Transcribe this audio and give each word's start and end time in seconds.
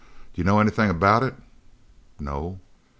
Do 0.33 0.39
you 0.41 0.43
know 0.43 0.59
anything 0.59 0.89
about 0.89 1.21
it?" 1.21 1.35
"No." 2.19 2.59